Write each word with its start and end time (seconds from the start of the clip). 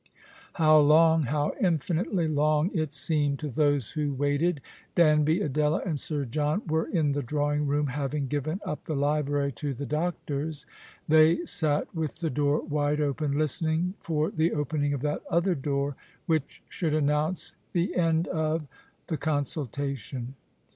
How 0.53 0.79
long, 0.79 1.25
how 1.25 1.53
infinitely 1.61 2.27
long 2.27 2.71
it 2.73 2.91
seemed 2.91 3.37
to 3.37 3.49
those 3.49 3.91
who 3.91 4.15
waited! 4.15 4.59
Danby, 4.95 5.41
Adela, 5.41 5.83
and 5.85 5.99
Sir 5.99 6.25
John 6.25 6.63
were 6.65 6.87
in 6.87 7.11
the 7.11 7.21
drawing 7.21 7.67
room, 7.67 7.85
having 7.85 8.25
given 8.25 8.59
up 8.65 8.85
the 8.85 8.95
library 8.95 9.51
to 9.51 9.75
the 9.75 9.85
doctors. 9.85 10.65
They 11.07 11.45
sat 11.45 11.93
with 11.93 12.19
the 12.19 12.31
door 12.31 12.61
wide 12.63 12.99
open, 12.99 13.37
listening 13.37 13.93
for 13.99 14.31
the 14.31 14.53
opening 14.53 14.95
of 14.95 15.01
that 15.01 15.21
other 15.29 15.53
door, 15.53 15.95
which 16.25 16.63
should 16.67 16.95
announce 16.95 17.53
the 17.73 17.95
end 17.95 18.27
of, 18.29 18.65
the 19.05 19.17
consultation. 19.17 20.33